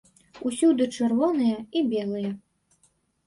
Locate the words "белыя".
1.91-2.31